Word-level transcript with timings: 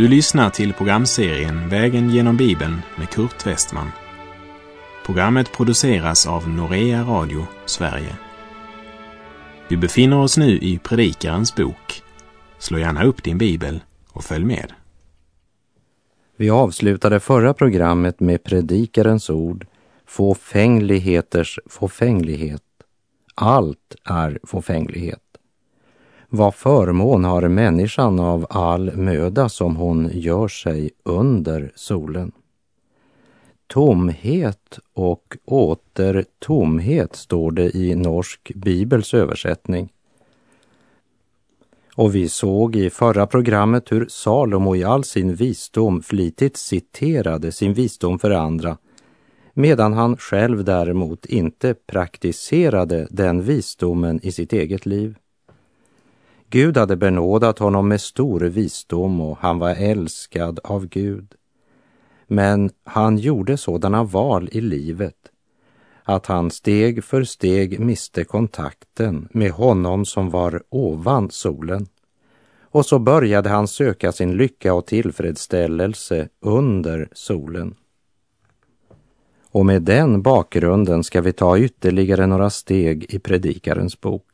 Du 0.00 0.08
lyssnar 0.08 0.50
till 0.50 0.72
programserien 0.72 1.68
Vägen 1.68 2.10
genom 2.10 2.36
Bibeln 2.36 2.76
med 2.98 3.10
Kurt 3.10 3.46
Westman. 3.46 3.90
Programmet 5.06 5.52
produceras 5.52 6.26
av 6.26 6.48
Norea 6.48 7.02
Radio 7.02 7.46
Sverige. 7.66 8.16
Vi 9.68 9.76
befinner 9.76 10.18
oss 10.18 10.36
nu 10.36 10.58
i 10.58 10.78
Predikarens 10.78 11.54
bok. 11.54 12.02
Slå 12.58 12.78
gärna 12.78 13.04
upp 13.04 13.22
din 13.22 13.38
bibel 13.38 13.80
och 14.12 14.24
följ 14.24 14.44
med. 14.44 14.72
Vi 16.36 16.50
avslutade 16.50 17.20
förra 17.20 17.54
programmet 17.54 18.20
med 18.20 18.44
Predikarens 18.44 19.30
ord, 19.30 19.66
fåfängligheters 20.06 21.58
fåfänglighet. 21.66 22.62
Allt 23.34 23.94
är 24.04 24.38
fåfänglighet. 24.42 25.29
Vad 26.32 26.54
förmån 26.54 27.24
har 27.24 27.48
människan 27.48 28.20
av 28.20 28.46
all 28.50 28.96
möda 28.96 29.48
som 29.48 29.76
hon 29.76 30.10
gör 30.12 30.48
sig 30.48 30.90
under 31.02 31.72
solen? 31.74 32.32
Tomhet 33.66 34.78
och 34.94 35.36
åter 35.44 36.24
tomhet 36.38 37.16
står 37.16 37.50
det 37.50 37.76
i 37.76 37.94
Norsk 37.94 38.52
Bibels 38.54 39.14
översättning. 39.14 39.92
Och 41.94 42.14
vi 42.14 42.28
såg 42.28 42.76
i 42.76 42.90
förra 42.90 43.26
programmet 43.26 43.92
hur 43.92 44.06
Salomo 44.08 44.76
i 44.76 44.84
all 44.84 45.04
sin 45.04 45.34
visdom 45.34 46.02
flitigt 46.02 46.56
citerade 46.56 47.52
sin 47.52 47.74
visdom 47.74 48.18
för 48.18 48.30
andra, 48.30 48.78
medan 49.54 49.92
han 49.92 50.16
själv 50.16 50.64
däremot 50.64 51.26
inte 51.26 51.74
praktiserade 51.74 53.06
den 53.10 53.42
visdomen 53.42 54.20
i 54.22 54.32
sitt 54.32 54.52
eget 54.52 54.86
liv. 54.86 55.16
Gud 56.50 56.76
hade 56.76 56.96
benådat 56.96 57.58
honom 57.58 57.88
med 57.88 58.00
stor 58.00 58.40
visdom 58.40 59.20
och 59.20 59.38
han 59.40 59.58
var 59.58 59.70
älskad 59.70 60.60
av 60.64 60.86
Gud. 60.86 61.34
Men 62.26 62.70
han 62.84 63.18
gjorde 63.18 63.56
sådana 63.56 64.04
val 64.04 64.48
i 64.52 64.60
livet 64.60 65.16
att 66.04 66.26
han 66.26 66.50
steg 66.50 67.04
för 67.04 67.24
steg 67.24 67.80
miste 67.80 68.24
kontakten 68.24 69.28
med 69.32 69.50
honom 69.50 70.04
som 70.04 70.30
var 70.30 70.62
ovan 70.68 71.30
solen. 71.30 71.86
Och 72.62 72.86
så 72.86 72.98
började 72.98 73.48
han 73.48 73.68
söka 73.68 74.12
sin 74.12 74.36
lycka 74.36 74.74
och 74.74 74.86
tillfredsställelse 74.86 76.28
under 76.40 77.08
solen. 77.12 77.74
Och 79.50 79.66
med 79.66 79.82
den 79.82 80.22
bakgrunden 80.22 81.04
ska 81.04 81.20
vi 81.20 81.32
ta 81.32 81.58
ytterligare 81.58 82.26
några 82.26 82.50
steg 82.50 83.14
i 83.14 83.18
Predikarens 83.18 84.00
bok 84.00 84.29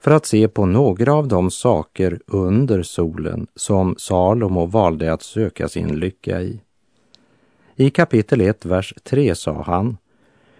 för 0.00 0.10
att 0.10 0.26
se 0.26 0.48
på 0.48 0.66
några 0.66 1.12
av 1.14 1.28
de 1.28 1.50
saker 1.50 2.20
under 2.26 2.82
solen 2.82 3.46
som 3.54 3.94
Salomo 3.98 4.66
valde 4.66 5.12
att 5.12 5.22
söka 5.22 5.68
sin 5.68 5.88
lycka 6.00 6.40
i. 6.40 6.60
I 7.76 7.90
kapitel 7.90 8.40
1, 8.40 8.64
vers 8.64 8.94
3 9.04 9.34
sa 9.34 9.62
han 9.62 9.96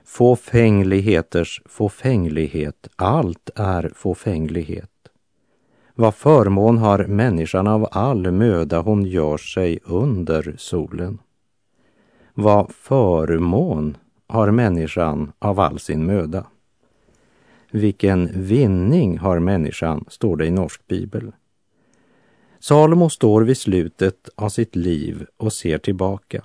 Fåfängligheters 0.05 1.63
fåfänglighet, 1.67 2.89
allt 2.97 3.51
är 3.55 3.93
fåfänglighet. 3.95 4.91
Vad 5.95 6.15
förmån 6.15 6.79
har 6.79 7.07
människan 7.07 7.67
av 7.67 7.89
all 7.91 8.31
möda 8.33 8.81
hon 8.81 9.05
gör 9.05 9.37
sig 9.37 9.79
under 9.85 10.55
solen. 10.59 11.19
Vad 12.35 12.73
förmån 12.73 13.97
har 14.27 14.51
människan 14.51 15.33
av 15.39 15.61
all 15.61 15.79
sin 15.79 16.07
möda. 16.07 16.47
Vilken 17.71 18.43
vinning 18.43 19.19
har 19.19 19.39
människan, 19.39 20.05
står 20.09 20.37
det 20.37 20.47
i 20.47 20.51
norsk 20.51 20.87
bibel. 20.87 21.33
Salomo 22.61 23.09
står 23.11 23.43
vid 23.43 23.57
slutet 23.57 24.29
av 24.37 24.49
sitt 24.49 24.77
liv 24.77 25.27
och 25.37 25.53
ser 25.53 25.79
tillbaka. 25.79 26.45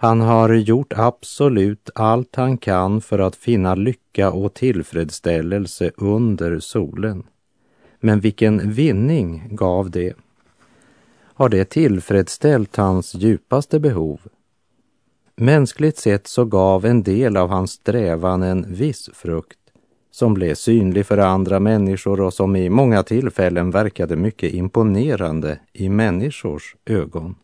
Han 0.00 0.20
har 0.20 0.54
gjort 0.54 0.92
absolut 0.96 1.90
allt 1.94 2.36
han 2.36 2.58
kan 2.58 3.00
för 3.00 3.18
att 3.18 3.36
finna 3.36 3.74
lycka 3.74 4.30
och 4.30 4.54
tillfredsställelse 4.54 5.90
under 5.96 6.60
solen. 6.60 7.26
Men 8.00 8.20
vilken 8.20 8.72
vinning 8.72 9.48
gav 9.50 9.90
det? 9.90 10.14
Har 11.22 11.48
det 11.48 11.64
tillfredsställt 11.64 12.76
hans 12.76 13.14
djupaste 13.14 13.80
behov? 13.80 14.20
Mänskligt 15.36 15.98
sett 15.98 16.26
så 16.26 16.44
gav 16.44 16.84
en 16.84 17.02
del 17.02 17.36
av 17.36 17.48
hans 17.48 17.70
strävan 17.70 18.42
en 18.42 18.74
viss 18.74 19.10
frukt 19.14 19.57
som 20.18 20.34
blev 20.34 20.54
synlig 20.54 21.06
för 21.06 21.18
andra 21.18 21.60
människor 21.60 22.20
och 22.20 22.34
som 22.34 22.56
i 22.56 22.68
många 22.70 23.02
tillfällen 23.02 23.70
verkade 23.70 24.16
mycket 24.16 24.54
imponerande 24.54 25.60
i 25.72 25.88
människors 25.88 26.76
ögon. 26.86 27.34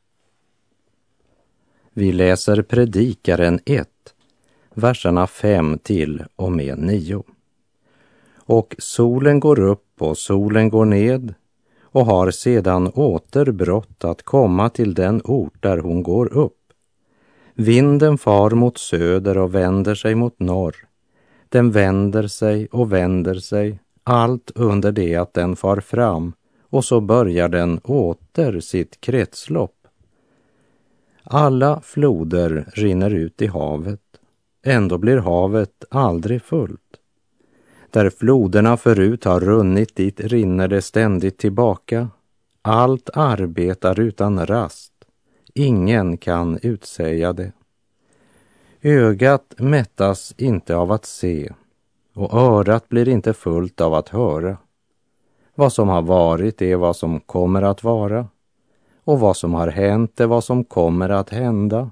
Vi 1.92 2.12
läser 2.12 2.62
Predikaren 2.62 3.60
1, 3.66 3.88
verserna 4.74 5.26
5 5.26 5.78
till 5.78 6.24
och 6.36 6.52
med 6.52 6.78
9. 6.78 7.22
Och 8.36 8.74
solen 8.78 9.40
går 9.40 9.60
upp 9.60 9.92
och 9.98 10.18
solen 10.18 10.68
går 10.68 10.84
ned 10.84 11.34
och 11.82 12.06
har 12.06 12.30
sedan 12.30 12.92
återbrott 12.94 14.04
att 14.04 14.22
komma 14.22 14.68
till 14.68 14.94
den 14.94 15.20
ort 15.24 15.62
där 15.62 15.78
hon 15.78 16.02
går 16.02 16.32
upp. 16.32 16.58
Vinden 17.54 18.18
far 18.18 18.50
mot 18.50 18.78
söder 18.78 19.38
och 19.38 19.54
vänder 19.54 19.94
sig 19.94 20.14
mot 20.14 20.40
norr 20.40 20.76
den 21.54 21.70
vänder 21.70 22.26
sig 22.26 22.66
och 22.66 22.92
vänder 22.92 23.34
sig, 23.34 23.80
allt 24.04 24.50
under 24.54 24.92
det 24.92 25.16
att 25.16 25.34
den 25.34 25.56
far 25.56 25.80
fram 25.80 26.32
och 26.62 26.84
så 26.84 27.00
börjar 27.00 27.48
den 27.48 27.78
åter 27.78 28.60
sitt 28.60 29.00
kretslopp. 29.00 29.86
Alla 31.22 31.80
floder 31.80 32.68
rinner 32.72 33.10
ut 33.10 33.42
i 33.42 33.46
havet, 33.46 34.00
ändå 34.62 34.98
blir 34.98 35.16
havet 35.16 35.84
aldrig 35.90 36.42
fullt. 36.42 36.96
Där 37.90 38.10
floderna 38.10 38.76
förut 38.76 39.24
har 39.24 39.40
runnit, 39.40 39.96
dit 39.96 40.20
rinner 40.20 40.68
det 40.68 40.82
ständigt 40.82 41.38
tillbaka. 41.38 42.08
Allt 42.62 43.10
arbetar 43.14 44.00
utan 44.00 44.46
rast. 44.46 44.92
Ingen 45.54 46.16
kan 46.16 46.58
utsäga 46.62 47.32
det. 47.32 47.52
Ögat 48.86 49.54
mättas 49.58 50.34
inte 50.38 50.76
av 50.76 50.92
att 50.92 51.04
se 51.04 51.52
och 52.14 52.34
örat 52.34 52.88
blir 52.88 53.08
inte 53.08 53.32
fullt 53.32 53.80
av 53.80 53.94
att 53.94 54.08
höra. 54.08 54.56
Vad 55.54 55.72
som 55.72 55.88
har 55.88 56.02
varit 56.02 56.62
är 56.62 56.76
vad 56.76 56.96
som 56.96 57.20
kommer 57.20 57.62
att 57.62 57.84
vara 57.84 58.28
och 59.04 59.20
vad 59.20 59.36
som 59.36 59.54
har 59.54 59.68
hänt 59.68 60.20
är 60.20 60.26
vad 60.26 60.44
som 60.44 60.64
kommer 60.64 61.08
att 61.08 61.30
hända. 61.30 61.90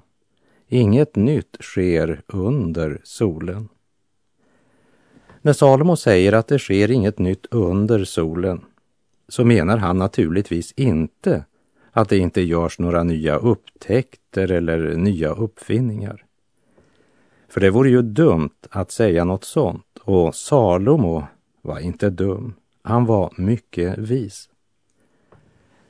Inget 0.67 1.15
nytt 1.15 1.57
sker 1.59 2.21
under 2.27 3.01
solen. 3.03 3.69
När 5.41 5.53
Salomo 5.53 5.95
säger 5.95 6.33
att 6.33 6.47
det 6.47 6.59
sker 6.59 6.91
inget 6.91 7.19
nytt 7.19 7.45
under 7.51 8.03
solen 8.03 8.61
så 9.27 9.45
menar 9.45 9.77
han 9.77 9.97
naturligtvis 9.97 10.71
inte 10.71 11.45
att 11.91 12.09
det 12.09 12.17
inte 12.17 12.41
görs 12.41 12.79
några 12.79 13.03
nya 13.03 13.35
upptäckter 13.35 14.51
eller 14.51 14.95
nya 14.95 15.29
uppfinningar. 15.29 16.25
För 17.53 17.61
det 17.61 17.69
vore 17.69 17.89
ju 17.89 18.01
dumt 18.01 18.67
att 18.69 18.91
säga 18.91 19.23
något 19.23 19.43
sånt 19.43 19.97
och 20.03 20.35
Salomo 20.35 21.23
var 21.61 21.79
inte 21.79 22.09
dum. 22.09 22.53
Han 22.81 23.05
var 23.05 23.33
mycket 23.37 23.97
vis. 23.97 24.49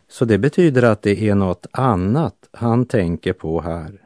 Så 0.07 0.25
det 0.25 0.38
betyder 0.38 0.84
att 0.84 1.01
det 1.01 1.29
är 1.29 1.35
något 1.35 1.68
annat 1.72 2.50
han 2.51 2.85
tänker 2.85 3.33
på 3.33 3.62
här. 3.62 4.01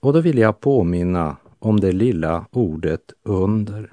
Och 0.00 0.12
då 0.12 0.20
vill 0.20 0.38
jag 0.38 0.60
påminna 0.60 1.36
om 1.58 1.80
det 1.80 1.92
lilla 1.92 2.46
ordet 2.50 3.12
under. 3.22 3.92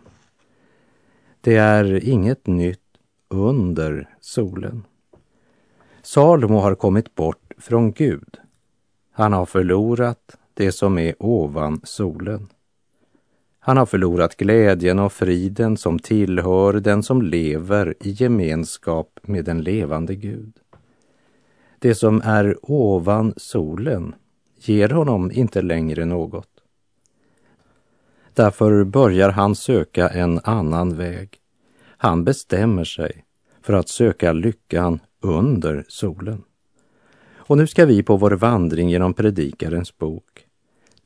Det 1.41 1.55
är 1.55 2.09
inget 2.09 2.47
nytt 2.47 2.97
under 3.27 4.09
solen. 4.19 4.83
Salomo 6.01 6.59
har 6.59 6.75
kommit 6.75 7.15
bort 7.15 7.53
från 7.57 7.91
Gud. 7.91 8.37
Han 9.11 9.33
har 9.33 9.45
förlorat 9.45 10.37
det 10.53 10.71
som 10.71 10.97
är 10.97 11.15
ovan 11.19 11.81
solen. 11.83 12.47
Han 13.67 13.77
har 13.77 13.85
förlorat 13.85 14.37
glädjen 14.37 14.99
och 14.99 15.13
friden 15.13 15.77
som 15.77 15.99
tillhör 15.99 16.73
den 16.73 17.03
som 17.03 17.21
lever 17.21 17.95
i 17.99 18.09
gemenskap 18.09 19.19
med 19.21 19.45
den 19.45 19.61
levande 19.61 20.15
Gud. 20.15 20.53
Det 21.79 21.95
som 21.95 22.21
är 22.21 22.57
ovan 22.61 23.33
solen 23.37 24.15
ger 24.57 24.89
honom 24.89 25.31
inte 25.31 25.61
längre 25.61 26.05
något. 26.05 26.49
Därför 28.33 28.83
börjar 28.83 29.29
han 29.29 29.55
söka 29.55 30.09
en 30.09 30.39
annan 30.43 30.97
väg. 30.97 31.29
Han 31.97 32.23
bestämmer 32.23 32.83
sig 32.83 33.25
för 33.61 33.73
att 33.73 33.89
söka 33.89 34.33
lyckan 34.33 34.99
under 35.21 35.85
solen. 35.87 36.43
Och 37.35 37.57
nu 37.57 37.67
ska 37.67 37.85
vi 37.85 38.03
på 38.03 38.17
vår 38.17 38.31
vandring 38.31 38.89
genom 38.89 39.13
Predikarens 39.13 39.97
bok 39.97 40.46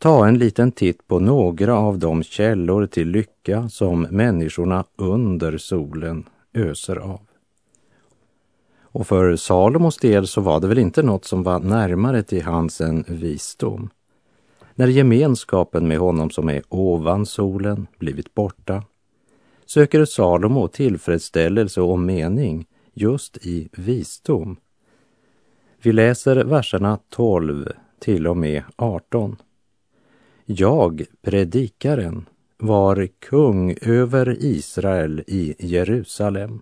ta 0.01 0.27
en 0.27 0.37
liten 0.37 0.71
titt 0.71 1.07
på 1.07 1.19
några 1.19 1.77
av 1.77 1.99
de 1.99 2.23
källor 2.23 2.85
till 2.85 3.07
lycka 3.07 3.69
som 3.69 4.01
människorna 4.01 4.85
under 4.95 5.57
solen 5.57 6.29
öser 6.53 6.95
av. 6.95 7.19
Och 8.81 9.07
för 9.07 9.35
Salomos 9.35 9.97
del 9.97 10.27
så 10.27 10.41
var 10.41 10.59
det 10.59 10.67
väl 10.67 10.79
inte 10.79 11.03
något 11.03 11.25
som 11.25 11.43
var 11.43 11.59
närmare 11.59 12.23
till 12.23 12.43
hans 12.43 12.81
än 12.81 13.05
visdom. 13.07 13.89
När 14.75 14.87
gemenskapen 14.87 15.87
med 15.87 15.97
honom 15.97 16.29
som 16.29 16.49
är 16.49 16.63
ovan 16.69 17.25
solen 17.25 17.87
blivit 17.97 18.33
borta 18.33 18.83
söker 19.65 20.05
Salomo 20.05 20.67
tillfredsställelse 20.67 21.81
och 21.81 21.99
mening 21.99 22.65
just 22.93 23.37
i 23.37 23.69
visdom. 23.71 24.57
Vi 25.81 25.91
läser 25.91 26.35
verserna 26.43 26.99
12 27.09 27.69
till 27.99 28.27
och 28.27 28.37
med 28.37 28.63
18. 28.75 29.35
Jag, 30.45 31.03
predikaren, 31.21 32.25
var 32.57 33.07
kung 33.19 33.75
över 33.81 34.37
Israel 34.39 35.23
i 35.27 35.55
Jerusalem. 35.59 36.61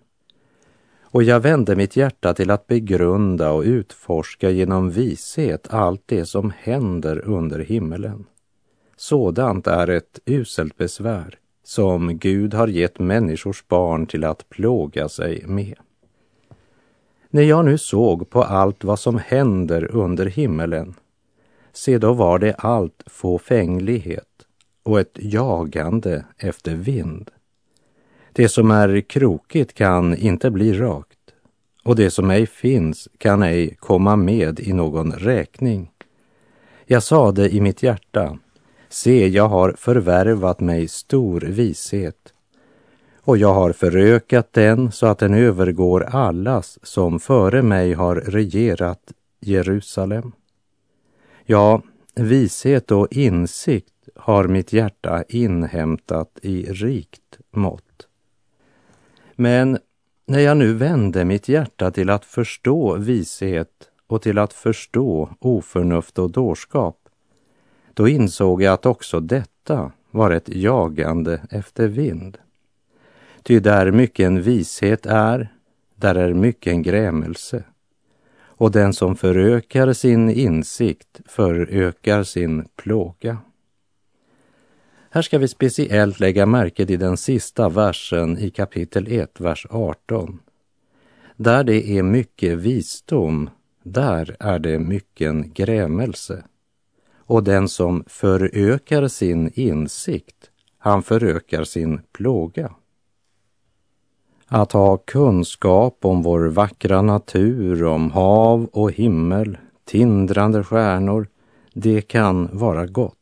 Och 1.02 1.22
jag 1.22 1.40
vände 1.40 1.76
mitt 1.76 1.96
hjärta 1.96 2.34
till 2.34 2.50
att 2.50 2.66
begrunda 2.66 3.50
och 3.50 3.62
utforska 3.62 4.50
genom 4.50 4.90
vishet 4.90 5.66
allt 5.70 6.02
det 6.06 6.26
som 6.26 6.52
händer 6.58 7.28
under 7.28 7.58
himmelen. 7.58 8.26
Sådant 8.96 9.66
är 9.66 9.90
ett 9.90 10.20
uselt 10.24 10.76
besvär 10.76 11.38
som 11.64 12.18
Gud 12.18 12.54
har 12.54 12.68
gett 12.68 12.98
människors 12.98 13.64
barn 13.68 14.06
till 14.06 14.24
att 14.24 14.48
plåga 14.48 15.08
sig 15.08 15.44
med. 15.46 15.74
När 17.30 17.42
jag 17.42 17.64
nu 17.64 17.78
såg 17.78 18.30
på 18.30 18.42
allt 18.42 18.84
vad 18.84 18.98
som 18.98 19.18
händer 19.18 19.90
under 19.96 20.26
himmelen, 20.26 20.94
se 21.72 21.98
då 21.98 22.12
var 22.12 22.38
det 22.38 22.54
allt 22.54 23.02
fåfänglighet 23.06 24.24
och 24.82 25.00
ett 25.00 25.18
jagande 25.20 26.24
efter 26.36 26.74
vind. 26.74 27.30
Det 28.32 28.48
som 28.48 28.70
är 28.70 29.00
krokigt 29.00 29.74
kan 29.74 30.16
inte 30.16 30.50
bli 30.50 30.72
rakt 30.72 31.18
och 31.84 31.96
det 31.96 32.10
som 32.10 32.30
ej 32.30 32.46
finns 32.46 33.08
kan 33.18 33.42
ej 33.42 33.76
komma 33.78 34.16
med 34.16 34.60
i 34.60 34.72
någon 34.72 35.12
räkning. 35.12 35.90
Jag 36.84 37.02
sade 37.02 37.54
i 37.54 37.60
mitt 37.60 37.82
hjärta, 37.82 38.38
se, 38.88 39.28
jag 39.28 39.48
har 39.48 39.74
förvärvat 39.78 40.60
mig 40.60 40.88
stor 40.88 41.40
vishet 41.40 42.32
och 43.22 43.36
jag 43.36 43.54
har 43.54 43.72
förökat 43.72 44.52
den 44.52 44.92
så 44.92 45.06
att 45.06 45.18
den 45.18 45.34
övergår 45.34 46.02
allas 46.02 46.78
som 46.82 47.20
före 47.20 47.62
mig 47.62 47.92
har 47.92 48.16
regerat 48.16 49.12
Jerusalem. 49.40 50.32
Ja, 51.44 51.82
vishet 52.14 52.90
och 52.90 53.08
insikt 53.10 54.08
har 54.14 54.48
mitt 54.48 54.72
hjärta 54.72 55.24
inhämtat 55.28 56.38
i 56.42 56.62
rikt 56.62 57.38
mått. 57.50 58.06
Men 59.34 59.78
när 60.26 60.38
jag 60.38 60.56
nu 60.56 60.72
vände 60.72 61.24
mitt 61.24 61.48
hjärta 61.48 61.90
till 61.90 62.10
att 62.10 62.24
förstå 62.24 62.96
vishet 62.96 63.90
och 64.06 64.22
till 64.22 64.38
att 64.38 64.52
förstå 64.52 65.30
oförnuft 65.38 66.18
och 66.18 66.30
dårskap, 66.30 66.96
då 67.94 68.08
insåg 68.08 68.62
jag 68.62 68.74
att 68.74 68.86
också 68.86 69.20
detta 69.20 69.92
var 70.10 70.30
ett 70.30 70.48
jagande 70.48 71.40
efter 71.50 71.88
vind. 71.88 72.38
Ty 73.42 73.60
där 73.60 73.90
mycken 73.90 74.42
vishet 74.42 75.06
är, 75.06 75.48
där 75.94 76.14
är 76.14 76.34
mycken 76.34 76.82
grämelse. 76.82 77.64
Och 78.60 78.70
den 78.70 78.92
som 78.92 79.16
förökar 79.16 79.92
sin 79.92 80.30
insikt 80.30 81.20
förökar 81.26 82.22
sin 82.22 82.68
plåga. 82.76 83.38
Här 85.10 85.22
ska 85.22 85.38
vi 85.38 85.48
speciellt 85.48 86.20
lägga 86.20 86.46
märke 86.46 86.86
till 86.86 86.98
den 86.98 87.16
sista 87.16 87.68
versen 87.68 88.38
i 88.38 88.50
kapitel 88.50 89.06
1, 89.12 89.40
vers 89.40 89.66
18. 89.70 90.38
Där 91.36 91.64
det 91.64 91.98
är 91.98 92.02
mycket 92.02 92.58
visdom, 92.58 93.50
där 93.82 94.36
är 94.40 94.58
det 94.58 94.78
mycken 94.78 95.52
grämelse. 95.52 96.44
Och 97.16 97.44
den 97.44 97.68
som 97.68 98.04
förökar 98.06 99.08
sin 99.08 99.50
insikt, 99.54 100.50
han 100.78 101.02
förökar 101.02 101.64
sin 101.64 102.00
plåga. 102.12 102.74
Att 104.52 104.72
ha 104.72 104.96
kunskap 104.96 106.04
om 106.04 106.22
vår 106.22 106.40
vackra 106.40 107.02
natur, 107.02 107.84
om 107.84 108.10
hav 108.10 108.68
och 108.72 108.92
himmel, 108.92 109.58
tindrande 109.84 110.64
stjärnor, 110.64 111.28
det 111.74 112.00
kan 112.00 112.48
vara 112.52 112.86
gott. 112.86 113.14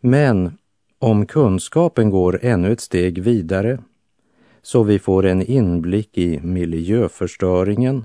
Men 0.00 0.58
om 0.98 1.26
kunskapen 1.26 2.10
går 2.10 2.38
ännu 2.42 2.72
ett 2.72 2.80
steg 2.80 3.22
vidare, 3.22 3.78
så 4.62 4.82
vi 4.82 4.98
får 4.98 5.26
en 5.26 5.42
inblick 5.42 6.18
i 6.18 6.40
miljöförstöringen, 6.40 8.04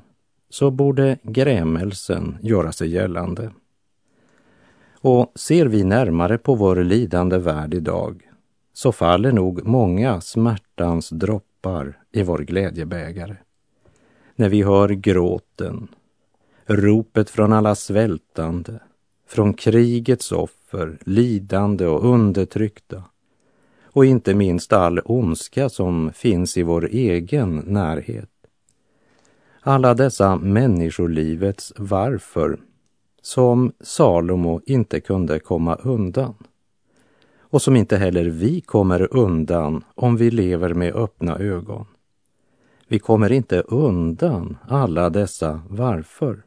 så 0.49 0.71
borde 0.71 1.17
grämelsen 1.23 2.37
göra 2.41 2.71
sig 2.71 2.89
gällande. 2.89 3.51
Och 5.01 5.31
ser 5.35 5.65
vi 5.65 5.83
närmare 5.83 6.37
på 6.37 6.55
vår 6.55 6.75
lidande 6.75 7.37
värld 7.37 7.73
idag, 7.73 8.29
så 8.73 8.91
faller 8.91 9.31
nog 9.31 9.67
många 9.67 10.21
smärtans 10.21 11.09
droppar 11.09 11.48
i 12.11 12.23
vår 12.23 12.39
glädjebägare. 12.39 13.35
När 14.35 14.49
vi 14.49 14.63
hör 14.63 14.89
gråten, 14.89 15.87
ropet 16.65 17.29
från 17.29 17.53
alla 17.53 17.75
svältande, 17.75 18.79
från 19.27 19.53
krigets 19.53 20.31
offer, 20.31 20.97
lidande 21.01 21.85
och 21.85 22.05
undertryckta 22.13 23.03
och 23.83 24.05
inte 24.05 24.33
minst 24.33 24.73
all 24.73 25.01
ondska 25.05 25.69
som 25.69 26.11
finns 26.13 26.57
i 26.57 26.63
vår 26.63 26.85
egen 26.85 27.55
närhet. 27.55 28.29
Alla 29.61 29.93
dessa 29.93 30.35
människolivets 30.35 31.73
varför 31.77 32.59
som 33.21 33.71
Salomo 33.81 34.61
inte 34.65 34.99
kunde 34.99 35.39
komma 35.39 35.75
undan 35.75 36.35
och 37.49 37.61
som 37.61 37.75
inte 37.75 37.97
heller 37.97 38.25
vi 38.25 38.61
kommer 38.61 39.17
undan 39.17 39.83
om 39.95 40.17
vi 40.17 40.31
lever 40.31 40.73
med 40.73 40.95
öppna 40.95 41.37
ögon. 41.37 41.85
Vi 42.87 42.99
kommer 42.99 43.31
inte 43.31 43.61
undan 43.61 44.57
alla 44.67 45.09
dessa 45.09 45.61
varför. 45.69 46.43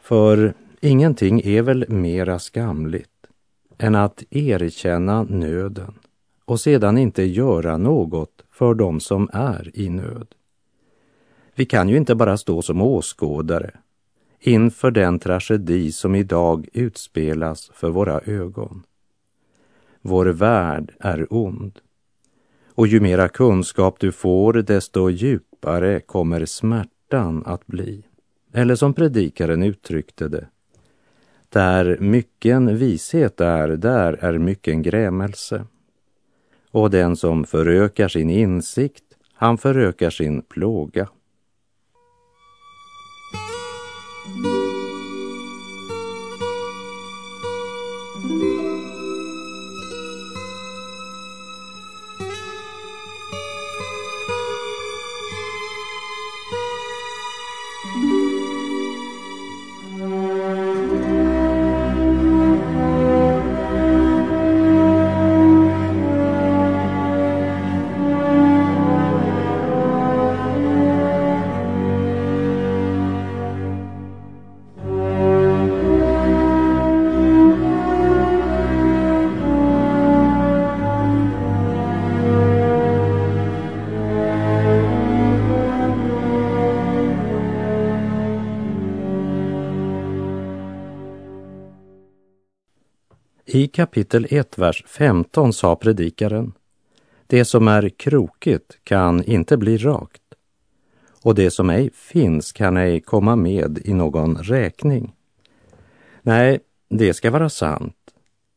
För 0.00 0.54
Ingenting 0.84 1.40
är 1.44 1.62
väl 1.62 1.88
mera 1.88 2.38
skamligt 2.38 3.26
än 3.78 3.94
att 3.94 4.22
erkänna 4.30 5.22
nöden 5.22 5.94
och 6.44 6.60
sedan 6.60 6.98
inte 6.98 7.22
göra 7.22 7.76
något 7.76 8.44
för 8.50 8.74
dem 8.74 9.00
som 9.00 9.28
är 9.32 9.70
i 9.74 9.88
nöd. 9.88 10.26
Vi 11.54 11.66
kan 11.66 11.88
ju 11.88 11.96
inte 11.96 12.14
bara 12.14 12.36
stå 12.36 12.62
som 12.62 12.82
åskådare 12.82 13.70
inför 14.40 14.90
den 14.90 15.18
tragedi 15.18 15.92
som 15.92 16.14
idag 16.14 16.68
utspelas 16.72 17.70
för 17.74 17.90
våra 17.90 18.20
ögon. 18.20 18.82
Vår 20.06 20.26
värld 20.26 20.92
är 21.00 21.26
ond 21.30 21.78
och 22.74 22.86
ju 22.86 23.00
mera 23.00 23.28
kunskap 23.28 24.00
du 24.00 24.12
får 24.12 24.52
desto 24.52 25.10
djupare 25.10 26.00
kommer 26.00 26.44
smärtan 26.44 27.42
att 27.46 27.66
bli. 27.66 28.04
Eller 28.52 28.74
som 28.74 28.94
predikaren 28.94 29.62
uttryckte 29.62 30.28
det, 30.28 30.46
där 31.48 31.98
mycken 32.00 32.76
vishet 32.76 33.40
är, 33.40 33.68
där 33.68 34.12
är 34.12 34.38
mycken 34.38 34.82
grämelse. 34.82 35.66
Och 36.70 36.90
den 36.90 37.16
som 37.16 37.44
förökar 37.44 38.08
sin 38.08 38.30
insikt, 38.30 39.04
han 39.32 39.58
förökar 39.58 40.10
sin 40.10 40.42
plåga. 40.42 41.08
I 93.54 93.66
kapitel 93.68 94.26
1, 94.30 94.58
vers 94.58 94.84
15 94.86 95.52
sa 95.52 95.76
predikaren, 95.76 96.52
det 97.26 97.44
som 97.44 97.68
är 97.68 97.88
krokigt 97.88 98.78
kan 98.84 99.24
inte 99.24 99.56
bli 99.56 99.76
rakt 99.76 100.22
och 101.22 101.34
det 101.34 101.50
som 101.50 101.70
ej 101.70 101.90
finns 101.94 102.52
kan 102.52 102.76
ej 102.76 103.00
komma 103.00 103.36
med 103.36 103.78
i 103.84 103.94
någon 103.94 104.36
räkning. 104.36 105.14
Nej, 106.22 106.60
det 106.88 107.14
ska 107.14 107.30
vara 107.30 107.48
sant. 107.48 107.96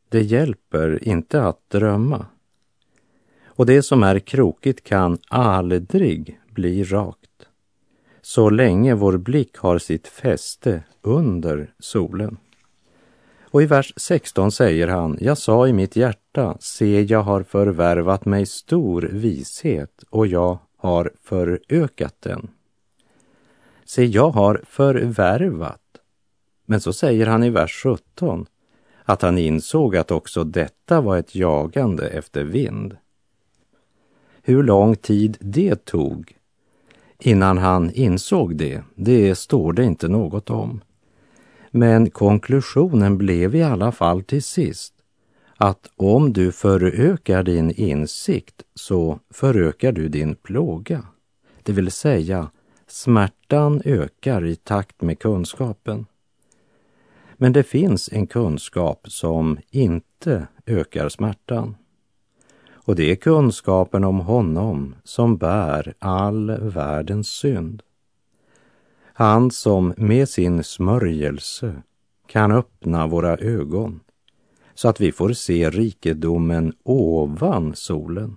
Det 0.09 0.21
hjälper 0.21 1.07
inte 1.07 1.43
att 1.43 1.69
drömma. 1.69 2.25
Och 3.45 3.65
det 3.65 3.83
som 3.83 4.03
är 4.03 4.19
krokigt 4.19 4.83
kan 4.83 5.17
aldrig 5.27 6.39
bli 6.49 6.83
rakt 6.83 7.47
så 8.21 8.49
länge 8.49 8.93
vår 8.93 9.17
blick 9.17 9.57
har 9.57 9.77
sitt 9.77 10.07
fäste 10.07 10.83
under 11.01 11.73
solen. 11.79 12.37
Och 13.57 13.63
i 13.63 13.65
vers 13.65 13.93
16 13.97 14.51
säger 14.51 14.87
han, 14.87 15.17
jag 15.21 15.37
sa 15.37 15.67
i 15.67 15.73
mitt 15.73 15.95
hjärta, 15.95 16.57
se 16.59 17.01
jag 17.01 17.21
har 17.21 17.43
förvärvat 17.43 18.25
mig 18.25 18.45
stor 18.45 19.01
vishet 19.01 20.03
och 20.09 20.27
jag 20.27 20.59
har 20.77 21.11
förökat 21.23 22.15
den. 22.19 22.47
Se, 23.85 24.05
jag 24.05 24.29
har 24.29 24.61
förvärvat. 24.67 25.81
Men 26.65 26.81
så 26.81 26.93
säger 26.93 27.27
han 27.27 27.43
i 27.43 27.49
vers 27.49 27.83
17 27.83 28.45
att 29.03 29.21
han 29.21 29.37
insåg 29.37 29.95
att 29.97 30.11
också 30.11 30.43
detta 30.43 31.01
var 31.01 31.17
ett 31.17 31.35
jagande 31.35 32.07
efter 32.07 32.43
vind. 32.43 32.97
Hur 34.41 34.63
lång 34.63 34.95
tid 34.95 35.37
det 35.39 35.85
tog 35.85 36.37
innan 37.19 37.57
han 37.57 37.91
insåg 37.93 38.55
det, 38.55 38.83
det 38.95 39.35
står 39.35 39.73
det 39.73 39.83
inte 39.83 40.07
något 40.07 40.49
om. 40.49 40.81
Men 41.77 42.09
konklusionen 42.09 43.17
blev 43.17 43.55
i 43.55 43.63
alla 43.63 43.91
fall 43.91 44.23
till 44.23 44.43
sist 44.43 44.93
att 45.57 45.89
om 45.95 46.33
du 46.33 46.51
förökar 46.51 47.43
din 47.43 47.71
insikt 47.71 48.63
så 48.75 49.19
förökar 49.29 49.91
du 49.91 50.07
din 50.07 50.35
plåga. 50.35 51.05
Det 51.63 51.71
vill 51.71 51.91
säga, 51.91 52.51
smärtan 52.87 53.81
ökar 53.85 54.45
i 54.45 54.55
takt 54.55 55.01
med 55.01 55.19
kunskapen. 55.19 56.05
Men 57.35 57.53
det 57.53 57.63
finns 57.63 58.09
en 58.11 58.27
kunskap 58.27 59.11
som 59.11 59.57
inte 59.71 60.47
ökar 60.65 61.09
smärtan. 61.09 61.75
Och 62.71 62.95
det 62.95 63.11
är 63.11 63.15
kunskapen 63.15 64.03
om 64.03 64.19
honom 64.19 64.95
som 65.03 65.37
bär 65.37 65.93
all 65.99 66.51
världens 66.61 67.27
synd. 67.27 67.83
Han 69.19 69.51
som 69.51 69.93
med 69.97 70.29
sin 70.29 70.63
smörjelse 70.63 71.81
kan 72.27 72.51
öppna 72.51 73.07
våra 73.07 73.37
ögon 73.37 73.99
så 74.73 74.89
att 74.89 75.01
vi 75.01 75.11
får 75.11 75.33
se 75.33 75.69
rikedomen 75.69 76.73
ovan 76.83 77.75
solen. 77.75 78.35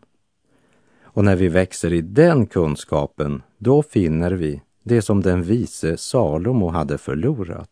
Och 1.03 1.25
när 1.25 1.37
vi 1.37 1.49
växer 1.49 1.93
i 1.93 2.01
den 2.01 2.47
kunskapen, 2.47 3.43
då 3.59 3.83
finner 3.83 4.31
vi 4.31 4.63
det 4.83 5.03
som 5.03 5.21
den 5.21 5.43
vise 5.43 5.97
Salomo 5.97 6.69
hade 6.69 6.99
förlorat, 6.99 7.71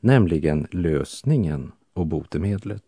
nämligen 0.00 0.66
lösningen 0.70 1.72
och 1.94 2.06
botemedlet. 2.06 2.84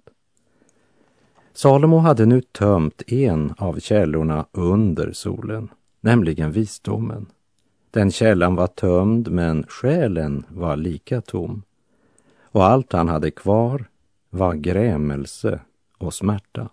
Salomo 1.53 1.99
hade 1.99 2.27
nu 2.27 2.41
tömt 2.41 3.03
en 3.07 3.55
av 3.59 3.81
källorna 3.81 4.47
under 4.53 5.13
solen, 5.13 5.69
nämligen 6.01 6.53
visdomen. 6.53 7.27
Den 7.91 8.11
källan 8.11 8.55
var 8.55 8.67
tömd, 8.67 9.29
men 9.29 9.65
själen 9.69 10.45
var 10.49 10.77
lika 10.77 11.21
tom. 11.21 11.63
Och 12.43 12.65
allt 12.65 12.93
han 12.93 13.09
hade 13.09 13.31
kvar 13.31 13.85
var 14.31 14.55
grämelse 14.55 15.61
och 15.99 16.15
smärta. 16.15 16.69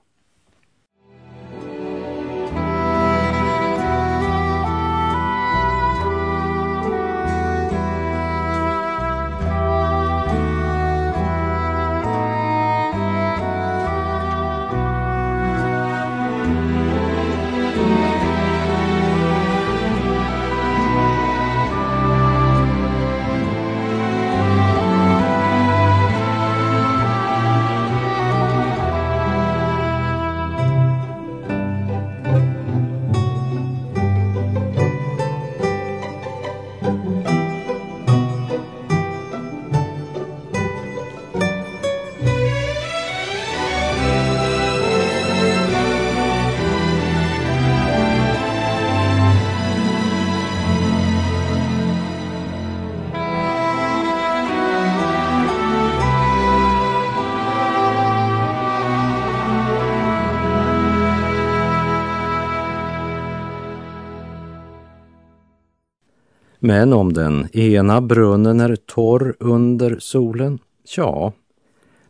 Men 66.66 66.94
om 66.94 67.14
den 67.14 67.48
ena 67.58 68.02
brunnen 68.02 68.60
är 68.60 68.76
torr 68.76 69.36
under 69.40 70.00
solen, 70.00 70.60
ja, 70.98 71.34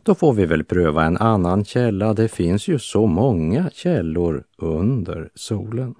då 0.02 0.14
får 0.14 0.32
vi 0.32 0.46
väl 0.46 0.64
pröva 0.64 1.04
en 1.04 1.16
annan 1.16 1.64
källa. 1.64 2.14
Det 2.14 2.28
finns 2.28 2.68
ju 2.68 2.78
så 2.78 3.06
många 3.06 3.70
källor 3.72 4.44
under 4.58 5.30
solen. 5.34 5.94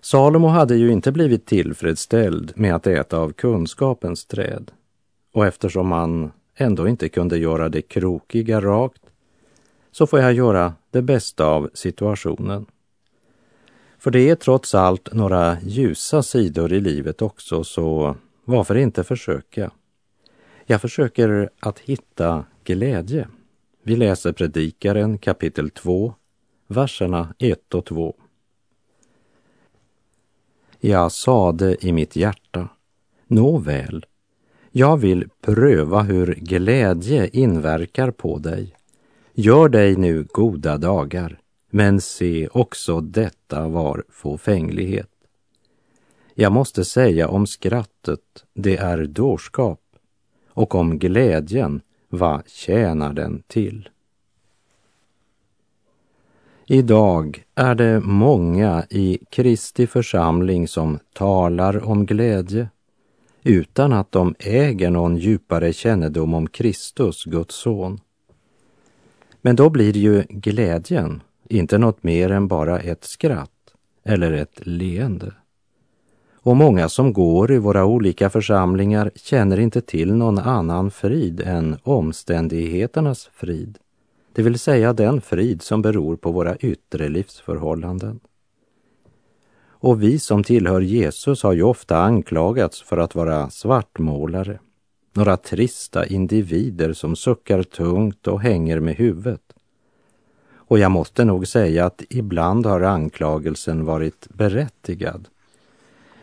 Salomo 0.00 0.48
hade 0.48 0.76
ju 0.76 0.92
inte 0.92 1.12
blivit 1.12 1.46
tillfredsställd 1.46 2.52
med 2.56 2.74
att 2.74 2.86
äta 2.86 3.18
av 3.18 3.32
kunskapens 3.32 4.26
träd. 4.26 4.70
Och 5.32 5.46
eftersom 5.46 5.92
han 5.92 6.32
ändå 6.56 6.88
inte 6.88 7.08
kunde 7.08 7.38
göra 7.38 7.68
det 7.68 7.82
krokiga 7.82 8.60
rakt 8.60 9.02
så 9.92 10.06
får 10.06 10.20
jag 10.20 10.32
göra 10.32 10.72
det 10.90 11.02
bästa 11.02 11.46
av 11.46 11.70
situationen. 11.74 12.66
För 14.04 14.10
det 14.10 14.30
är 14.30 14.34
trots 14.34 14.74
allt 14.74 15.12
några 15.12 15.60
ljusa 15.60 16.22
sidor 16.22 16.72
i 16.72 16.80
livet 16.80 17.22
också, 17.22 17.64
så 17.64 18.16
varför 18.44 18.74
inte 18.74 19.04
försöka? 19.04 19.70
Jag 20.66 20.80
försöker 20.80 21.50
att 21.60 21.78
hitta 21.78 22.44
glädje. 22.64 23.28
Vi 23.82 23.96
läser 23.96 24.32
Predikaren 24.32 25.18
kapitel 25.18 25.70
2, 25.70 26.14
verserna 26.66 27.34
1 27.38 27.74
och 27.74 27.84
2. 27.84 28.14
Jag 30.80 31.12
sade 31.12 31.86
i 31.86 31.92
mitt 31.92 32.16
hjärta, 32.16 32.68
nåväl, 33.26 34.06
jag 34.70 34.96
vill 34.96 35.28
pröva 35.40 36.02
hur 36.02 36.34
glädje 36.34 37.28
inverkar 37.28 38.10
på 38.10 38.38
dig. 38.38 38.74
Gör 39.32 39.68
dig 39.68 39.96
nu 39.96 40.26
goda 40.32 40.78
dagar. 40.78 41.40
Men 41.76 42.00
se, 42.00 42.48
också 42.52 43.00
detta 43.00 43.68
var 43.68 44.04
fåfänglighet. 44.08 45.10
Jag 46.34 46.52
måste 46.52 46.84
säga 46.84 47.28
om 47.28 47.46
skrattet, 47.46 48.20
det 48.54 48.76
är 48.76 49.04
dårskap, 49.04 49.80
och 50.48 50.74
om 50.74 50.98
glädjen, 50.98 51.80
vad 52.08 52.48
tjänar 52.48 53.12
den 53.12 53.42
till? 53.46 53.88
Idag 56.66 57.44
är 57.54 57.74
det 57.74 58.00
många 58.00 58.86
i 58.90 59.18
Kristi 59.30 59.86
församling 59.86 60.68
som 60.68 60.98
talar 61.12 61.84
om 61.84 62.06
glädje 62.06 62.68
utan 63.42 63.92
att 63.92 64.12
de 64.12 64.34
äger 64.38 64.90
någon 64.90 65.16
djupare 65.16 65.72
kännedom 65.72 66.34
om 66.34 66.46
Kristus, 66.46 67.24
Guds 67.24 67.54
son. 67.54 68.00
Men 69.42 69.56
då 69.56 69.70
blir 69.70 69.96
ju 69.96 70.22
glädjen 70.28 71.22
inte 71.54 71.78
något 71.78 72.02
mer 72.02 72.30
än 72.30 72.48
bara 72.48 72.80
ett 72.80 73.04
skratt 73.04 73.50
eller 74.04 74.32
ett 74.32 74.66
leende. 74.66 75.32
Och 76.34 76.56
många 76.56 76.88
som 76.88 77.12
går 77.12 77.52
i 77.52 77.58
våra 77.58 77.84
olika 77.84 78.30
församlingar 78.30 79.10
känner 79.14 79.60
inte 79.60 79.80
till 79.80 80.14
någon 80.14 80.38
annan 80.38 80.90
frid 80.90 81.40
än 81.40 81.76
omständigheternas 81.82 83.30
frid, 83.34 83.78
det 84.32 84.42
vill 84.42 84.58
säga 84.58 84.92
den 84.92 85.20
frid 85.20 85.62
som 85.62 85.82
beror 85.82 86.16
på 86.16 86.32
våra 86.32 86.56
yttre 86.56 87.08
livsförhållanden. 87.08 88.20
Och 89.66 90.02
vi 90.02 90.18
som 90.18 90.42
tillhör 90.44 90.80
Jesus 90.80 91.42
har 91.42 91.52
ju 91.52 91.62
ofta 91.62 91.98
anklagats 91.98 92.82
för 92.82 92.96
att 92.96 93.14
vara 93.14 93.50
svartmålare, 93.50 94.58
några 95.12 95.36
trista 95.36 96.06
individer 96.06 96.92
som 96.92 97.16
suckar 97.16 97.62
tungt 97.62 98.26
och 98.26 98.40
hänger 98.40 98.80
med 98.80 98.96
huvudet 98.96 99.53
och 100.66 100.78
jag 100.78 100.90
måste 100.90 101.24
nog 101.24 101.48
säga 101.48 101.86
att 101.86 102.02
ibland 102.10 102.66
har 102.66 102.80
anklagelsen 102.80 103.84
varit 103.84 104.26
berättigad. 104.28 105.28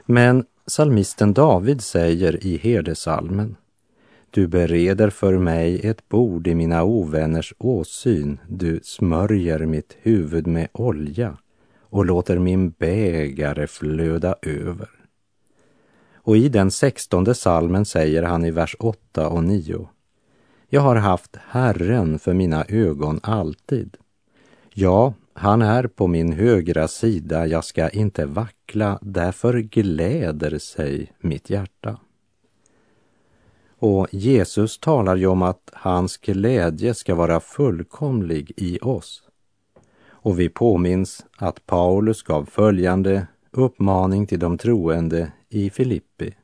Men 0.05 0.45
salmisten 0.67 1.33
David 1.33 1.81
säger 1.81 2.45
i 2.45 2.57
herdesalmen 2.57 3.55
du 4.33 4.47
bereder 4.47 5.09
för 5.09 5.37
mig 5.37 5.87
ett 5.87 6.09
bord 6.09 6.47
i 6.47 6.55
mina 6.55 6.83
ovänners 6.83 7.53
åsyn. 7.57 8.39
Du 8.47 8.79
smörjer 8.83 9.65
mitt 9.65 9.97
huvud 10.01 10.47
med 10.47 10.67
olja 10.71 11.37
och 11.79 12.05
låter 12.05 12.39
min 12.39 12.69
bägare 12.69 13.67
flöda 13.67 14.35
över. 14.41 14.89
Och 16.15 16.37
i 16.37 16.49
den 16.49 16.71
sextonde 16.71 17.35
salmen 17.35 17.85
säger 17.85 18.23
han 18.23 18.45
i 18.45 18.51
vers 18.51 18.75
8 18.79 19.29
och 19.29 19.43
9. 19.43 19.89
Jag 20.69 20.81
har 20.81 20.95
haft 20.95 21.35
Herren 21.47 22.19
för 22.19 22.33
mina 22.33 22.65
ögon 22.67 23.19
alltid. 23.23 23.97
Ja, 24.73 25.13
han 25.33 25.61
är 25.61 25.87
på 25.87 26.07
min 26.07 26.33
högra 26.33 26.87
sida, 26.87 27.47
jag 27.47 27.63
ska 27.63 27.89
inte 27.89 28.25
vackla, 28.25 28.99
därför 29.01 29.59
gläder 29.59 30.57
sig 30.57 31.11
mitt 31.19 31.49
hjärta. 31.49 31.99
Och 33.77 34.07
Jesus 34.11 34.79
talar 34.79 35.15
ju 35.15 35.27
om 35.27 35.41
att 35.41 35.69
hans 35.73 36.17
glädje 36.17 36.93
ska 36.93 37.15
vara 37.15 37.39
fullkomlig 37.39 38.51
i 38.57 38.79
oss. 38.81 39.23
Och 40.09 40.39
vi 40.39 40.49
påminns 40.49 41.25
att 41.37 41.65
Paulus 41.65 42.23
gav 42.23 42.45
följande 42.45 43.27
uppmaning 43.51 44.27
till 44.27 44.39
de 44.39 44.57
troende 44.57 45.31
i 45.49 45.69
Filippi. 45.69 46.35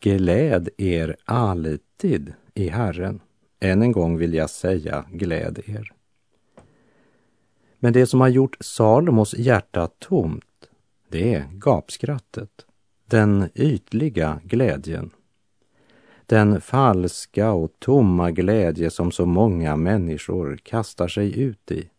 Gläd 0.00 0.68
er 0.76 1.16
alltid 1.24 2.32
i 2.54 2.68
Herren. 2.68 3.20
Än 3.60 3.82
en 3.82 3.92
gång 3.92 4.18
vill 4.18 4.34
jag 4.34 4.50
säga 4.50 5.04
gläd 5.10 5.60
er. 5.66 5.99
Men 7.80 7.92
det 7.92 8.06
som 8.06 8.20
har 8.20 8.28
gjort 8.28 8.56
Salomos 8.60 9.34
hjärta 9.34 9.88
tomt, 9.98 10.44
det 11.08 11.34
är 11.34 11.48
gapskrattet, 11.52 12.50
den 13.06 13.48
ytliga 13.54 14.40
glädjen. 14.44 15.10
Den 16.26 16.60
falska 16.60 17.52
och 17.52 17.72
tomma 17.78 18.30
glädje 18.30 18.90
som 18.90 19.12
så 19.12 19.26
många 19.26 19.76
människor 19.76 20.56
kastar 20.56 21.08
sig 21.08 21.40
ut 21.40 21.70
i. 21.70 21.90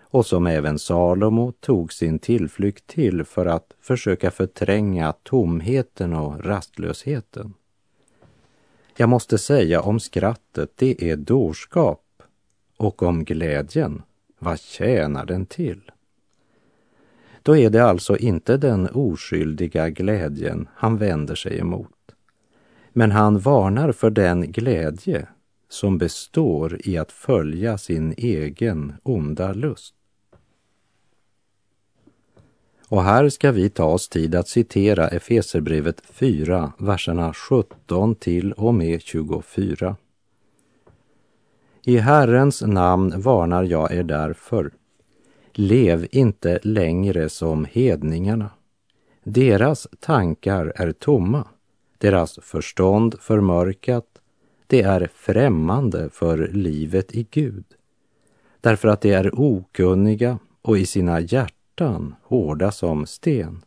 Och 0.00 0.26
som 0.26 0.46
även 0.46 0.78
Salomo 0.78 1.52
tog 1.52 1.92
sin 1.92 2.18
tillflykt 2.18 2.86
till 2.86 3.24
för 3.24 3.46
att 3.46 3.74
försöka 3.80 4.30
förtränga 4.30 5.12
tomheten 5.12 6.12
och 6.12 6.44
rastlösheten. 6.44 7.54
Jag 8.96 9.08
måste 9.08 9.38
säga 9.38 9.80
om 9.80 10.00
skrattet, 10.00 10.72
det 10.76 11.10
är 11.10 11.16
dårskap. 11.16 12.04
Och 12.76 13.02
om 13.02 13.24
glädjen, 13.24 14.02
vad 14.38 14.60
tjänar 14.60 15.26
den 15.26 15.46
till? 15.46 15.90
Då 17.42 17.56
är 17.56 17.70
det 17.70 17.84
alltså 17.84 18.16
inte 18.16 18.56
den 18.56 18.88
oskyldiga 18.88 19.90
glädjen 19.90 20.68
han 20.74 20.96
vänder 20.96 21.34
sig 21.34 21.58
emot 21.58 21.90
men 22.98 23.10
han 23.10 23.38
varnar 23.38 23.92
för 23.92 24.10
den 24.10 24.52
glädje 24.52 25.26
som 25.68 25.98
består 25.98 26.80
i 26.84 26.98
att 26.98 27.12
följa 27.12 27.78
sin 27.78 28.14
egen 28.16 28.94
onda 29.02 29.52
lust. 29.52 29.94
Och 32.88 33.02
här 33.02 33.28
ska 33.28 33.52
vi 33.52 33.70
ta 33.70 33.84
oss 33.84 34.08
tid 34.08 34.34
att 34.34 34.48
citera 34.48 35.08
Efeserbrevet 35.08 36.02
4, 36.10 36.72
verserna 36.78 37.34
17 37.34 38.14
till 38.14 38.52
och 38.52 38.74
med 38.74 39.02
24. 39.02 39.96
I 41.82 41.98
Herrens 41.98 42.62
namn 42.62 43.20
varnar 43.20 43.64
jag 43.64 43.92
er 43.92 44.02
därför. 44.02 44.70
Lev 45.52 46.06
inte 46.10 46.58
längre 46.62 47.28
som 47.28 47.64
hedningarna. 47.64 48.50
Deras 49.24 49.88
tankar 50.00 50.72
är 50.76 50.92
tomma 50.92 51.44
deras 51.98 52.38
förstånd 52.42 53.14
förmörkat, 53.20 54.06
det 54.66 54.82
är 54.82 55.10
främmande 55.14 56.10
för 56.10 56.48
livet 56.48 57.14
i 57.14 57.26
Gud. 57.30 57.64
Därför 58.60 58.88
att 58.88 59.00
de 59.00 59.12
är 59.12 59.40
okunniga 59.40 60.38
och 60.62 60.78
i 60.78 60.86
sina 60.86 61.20
hjärtan 61.20 62.14
hårda 62.22 62.70
som 62.70 63.06
sten. 63.06 63.64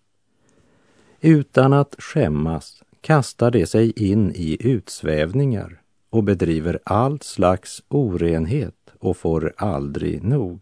Utan 1.21 1.73
att 1.73 1.95
skämmas 1.97 2.83
kastar 3.01 3.51
de 3.51 3.65
sig 3.65 4.11
in 4.11 4.31
i 4.35 4.57
utsvävningar 4.59 5.80
och 6.11 6.23
bedriver 6.23 6.79
allt 6.83 7.23
slags 7.23 7.83
orenhet 7.87 8.93
och 8.99 9.17
får 9.17 9.53
aldrig 9.57 10.23
nog. 10.23 10.59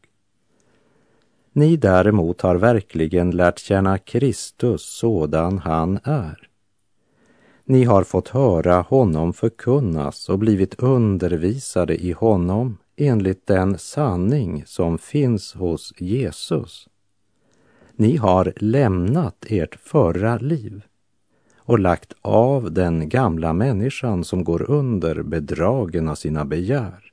Ni 1.52 1.78
däremot 1.78 2.42
har 2.42 2.56
verkligen 2.56 3.32
lärt 3.32 3.60
känna 3.60 3.98
Kristus 3.98 4.82
sådan 4.82 5.58
han 5.58 6.00
är. 6.04 6.50
Ni 7.66 7.84
har 7.84 8.04
fått 8.04 8.28
höra 8.28 8.82
honom 8.82 9.34
förkunnas 9.34 10.30
och 10.30 10.40
blivit 10.40 10.80
undervisade 10.80 11.96
i 11.96 12.12
honom 12.12 12.78
enligt 12.96 13.48
den 13.48 13.78
sanning 13.78 14.64
som 14.66 14.98
finns 14.98 15.54
hos 15.54 15.94
Jesus. 15.98 16.88
Ni 17.96 18.18
har 18.18 18.54
lämnat 18.56 19.46
ert 19.50 19.76
förra 19.76 20.38
liv 20.38 20.82
och 21.70 21.80
lagt 21.80 22.14
av 22.22 22.72
den 22.72 23.10
gamla 23.10 23.54
människan 23.54 24.24
som 24.24 24.44
går 24.44 24.72
under 24.72 25.24
bedragen 25.24 26.08
av 26.08 26.16
sina 26.16 26.46
begär 26.46 27.12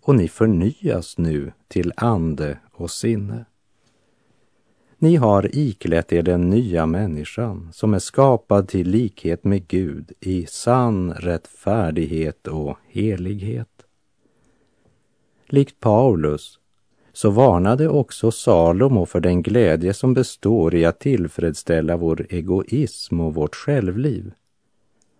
och 0.00 0.14
ni 0.14 0.28
förnyas 0.28 1.18
nu 1.18 1.52
till 1.68 1.92
ande 1.96 2.58
och 2.72 2.90
sinne. 2.90 3.44
Ni 4.98 5.16
har 5.16 5.56
iklätt 5.56 6.12
er 6.12 6.22
den 6.22 6.50
nya 6.50 6.86
människan 6.86 7.68
som 7.72 7.94
är 7.94 7.98
skapad 7.98 8.68
till 8.68 8.88
likhet 8.88 9.44
med 9.44 9.68
Gud 9.68 10.12
i 10.20 10.46
sann 10.46 11.12
rättfärdighet 11.12 12.46
och 12.46 12.78
helighet. 12.88 13.86
Likt 15.46 15.80
Paulus 15.80 16.58
så 17.16 17.30
varnade 17.30 17.88
också 17.88 18.30
Salomo 18.30 19.06
för 19.06 19.20
den 19.20 19.42
glädje 19.42 19.94
som 19.94 20.14
består 20.14 20.74
i 20.74 20.84
att 20.84 20.98
tillfredsställa 20.98 21.96
vår 21.96 22.26
egoism 22.30 23.20
och 23.20 23.34
vårt 23.34 23.54
självliv. 23.54 24.32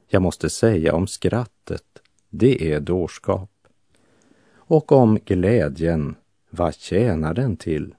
Jag 0.09 0.23
måste 0.23 0.51
säga 0.51 0.95
om 0.95 1.07
skrattet, 1.07 1.85
det 2.31 2.73
är 2.73 2.81
dårskap. 2.81 3.51
Och 4.55 4.93
om 4.93 5.19
glädjen, 5.25 6.15
vad 6.51 6.75
tjänar 6.75 7.35
den 7.35 7.57
till? 7.57 7.95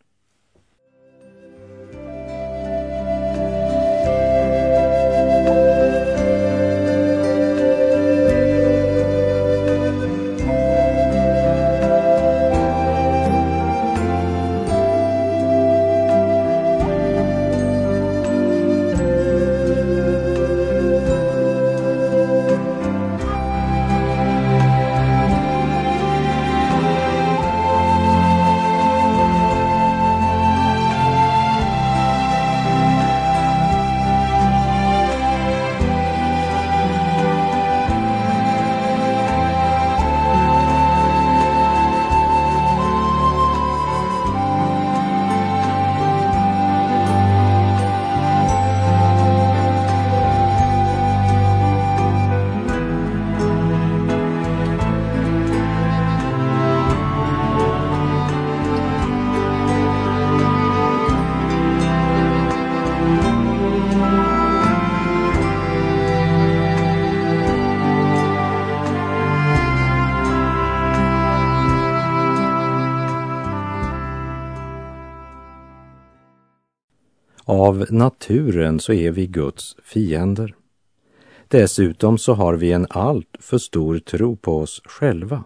Av 77.78 77.86
naturen 77.90 78.80
så 78.80 78.94
är 78.94 79.12
vi 79.12 79.28
Guds 79.28 79.76
fiender. 79.84 80.56
Dessutom 81.48 82.18
så 82.18 82.34
har 82.34 82.54
vi 82.54 82.72
en 82.72 82.88
allt 82.90 83.38
för 83.40 83.58
stor 83.58 84.00
tro 84.00 84.36
på 84.36 84.60
oss 84.60 84.82
själva. 84.86 85.44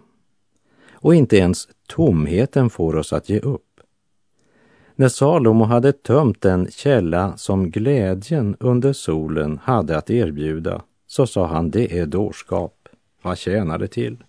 Och 0.92 1.16
inte 1.16 1.38
ens 1.38 1.68
tomheten 1.88 2.70
får 2.70 2.96
oss 2.96 3.14
att 3.14 3.30
ge 3.30 3.40
upp. 3.40 3.80
När 4.96 5.10
Salomo 5.10 5.64
hade 5.64 5.92
tömt 5.92 6.42
den 6.42 6.68
källa 6.72 7.38
som 7.38 7.72
glädjen 7.72 8.56
under 8.60 8.94
solen 8.94 9.60
hade 9.64 9.98
att 9.98 10.10
erbjuda 10.10 10.82
så 11.08 11.28
sa 11.28 11.46
han 11.46 11.72
det 11.72 12.00
är 12.00 12.06
dårskap. 12.06 12.90
Vad 13.22 13.38
tjänar 13.38 13.78
det 13.78 13.88
till? 13.88 14.24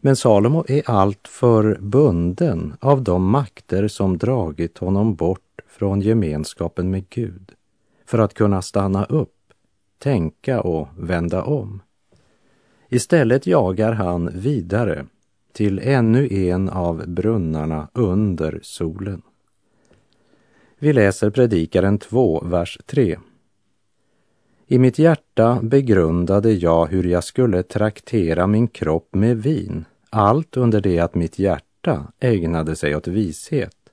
Men 0.00 0.16
Salomo 0.16 0.64
är 0.68 0.90
alltför 0.90 1.78
bunden 1.80 2.74
av 2.80 3.02
de 3.02 3.30
makter 3.30 3.88
som 3.88 4.18
dragit 4.18 4.78
honom 4.78 5.14
bort 5.14 5.43
från 5.74 6.00
gemenskapen 6.00 6.90
med 6.90 7.08
Gud 7.10 7.52
för 8.06 8.18
att 8.18 8.34
kunna 8.34 8.62
stanna 8.62 9.04
upp, 9.04 9.34
tänka 9.98 10.60
och 10.60 10.88
vända 10.98 11.42
om. 11.42 11.82
Istället 12.88 13.46
jagar 13.46 13.92
han 13.92 14.30
vidare 14.34 15.06
till 15.52 15.80
ännu 15.82 16.28
en 16.30 16.68
av 16.68 17.08
brunnarna 17.08 17.88
under 17.92 18.60
solen. 18.62 19.22
Vi 20.78 20.92
läser 20.92 21.30
Predikaren 21.30 21.98
2, 21.98 22.44
vers 22.44 22.78
3. 22.86 23.18
I 24.66 24.78
mitt 24.78 24.98
hjärta 24.98 25.58
begrundade 25.62 26.52
jag 26.52 26.86
hur 26.86 27.04
jag 27.04 27.24
skulle 27.24 27.62
traktera 27.62 28.46
min 28.46 28.68
kropp 28.68 29.14
med 29.14 29.42
vin, 29.42 29.84
allt 30.10 30.56
under 30.56 30.80
det 30.80 30.98
att 30.98 31.14
mitt 31.14 31.38
hjärta 31.38 32.12
ägnade 32.20 32.76
sig 32.76 32.96
åt 32.96 33.08
vishet 33.08 33.83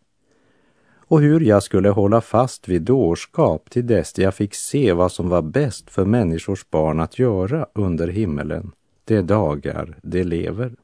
och 1.11 1.21
hur 1.21 1.39
jag 1.39 1.63
skulle 1.63 1.89
hålla 1.89 2.21
fast 2.21 2.67
vid 2.67 2.81
dårskap 2.81 3.69
till 3.69 3.87
dess 3.87 4.17
jag 4.17 4.35
fick 4.35 4.55
se 4.55 4.93
vad 4.93 5.11
som 5.11 5.29
var 5.29 5.41
bäst 5.41 5.89
för 5.89 6.05
människors 6.05 6.69
barn 6.69 6.99
att 6.99 7.19
göra 7.19 7.67
under 7.73 8.07
himmelen, 8.07 8.71
de 9.05 9.21
dagar 9.21 9.97
de 10.01 10.23
lever. 10.23 10.75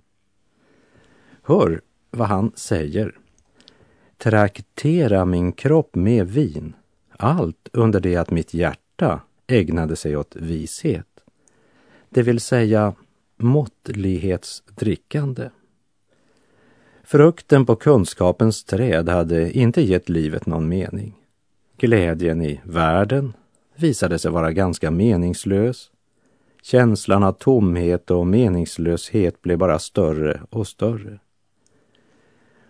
Hör 1.42 1.82
vad 2.12 2.28
han 2.28 2.52
säger. 2.56 3.18
Traktera 4.18 5.26
min 5.26 5.52
kropp 5.52 5.96
med 5.96 6.28
vin, 6.28 6.74
allt 7.18 7.70
under 7.74 8.00
det 8.00 8.16
att 8.16 8.32
mitt 8.32 8.54
hjärta 8.54 9.22
ägnade 9.48 9.96
sig 9.96 10.18
åt 10.18 10.36
vishet, 10.36 11.24
det 12.10 12.22
vill 12.22 12.40
säga 12.40 12.94
måttlighetsdrickande. 13.38 15.50
Frukten 17.10 17.66
på 17.66 17.76
kunskapens 17.76 18.64
träd 18.64 19.10
hade 19.10 19.52
inte 19.52 19.82
gett 19.82 20.10
livet 20.10 20.46
någon 20.46 20.70
mening. 20.70 21.16
Glädjen 21.78 22.42
i 22.42 22.62
världen 22.64 23.34
visade 23.76 24.20
sig 24.20 24.32
vara 24.32 24.52
ganska 24.52 24.92
meningslös. 24.92 25.92
Känslan 26.64 27.24
av 27.24 27.32
tomhet 27.32 28.12
och 28.12 28.28
meningslöshet 28.28 29.42
blev 29.42 29.58
bara 29.58 29.80
större 29.80 30.42
och 30.50 30.68
större. 30.68 31.20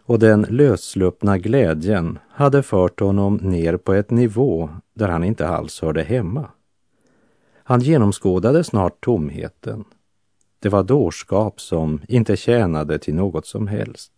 Och 0.04 0.20
den 0.20 0.42
lössluppna 0.50 1.38
glädjen 1.38 2.20
hade 2.30 2.64
fört 2.64 3.00
honom 3.00 3.36
ner 3.36 3.78
på 3.78 3.94
ett 3.94 4.12
nivå 4.12 4.70
där 4.94 5.08
han 5.08 5.24
inte 5.24 5.48
alls 5.48 5.82
hörde 5.82 6.04
hemma. 6.04 6.50
Han 7.64 7.82
genomskådade 7.82 8.64
snart 8.64 9.02
tomheten. 9.02 9.84
Det 10.60 10.70
var 10.70 10.84
dårskap 10.84 11.62
som 11.62 12.02
inte 12.08 12.38
tjänade 12.38 13.00
till 13.00 13.16
något 13.16 13.48
som 13.48 13.68
helst. 13.68 14.12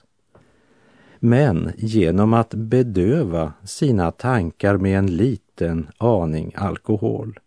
Men 1.20 1.72
genom 1.78 2.34
att 2.34 2.54
bedöva 2.54 3.54
sina 3.64 4.12
tankar 4.12 4.78
med 4.78 5.00
en 5.00 5.18
liten 5.18 5.88
aning 5.98 6.54
alkohol, 6.56 7.40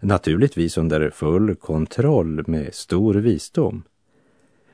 naturligtvis 0.00 0.78
under 0.78 1.10
full 1.10 1.54
kontroll 1.54 2.44
med 2.46 2.74
stor 2.74 3.14
visdom, 3.14 3.82